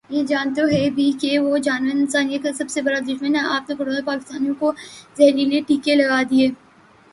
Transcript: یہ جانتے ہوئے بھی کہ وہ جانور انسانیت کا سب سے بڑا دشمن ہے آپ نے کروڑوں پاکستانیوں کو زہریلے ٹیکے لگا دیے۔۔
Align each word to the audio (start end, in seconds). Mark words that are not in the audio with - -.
یہ 0.09 0.23
جانتے 0.25 0.61
ہوئے 0.61 0.89
بھی 0.89 1.11
کہ 1.21 1.37
وہ 1.39 1.57
جانور 1.57 1.95
انسانیت 1.95 2.43
کا 2.43 2.53
سب 2.53 2.69
سے 2.69 2.81
بڑا 2.81 2.99
دشمن 3.07 3.35
ہے 3.35 3.41
آپ 3.49 3.69
نے 3.69 3.75
کروڑوں 3.75 4.05
پاکستانیوں 4.05 4.55
کو 4.59 4.71
زہریلے 5.17 5.61
ٹیکے 5.67 5.95
لگا 5.95 6.21
دیے۔۔ 6.29 6.49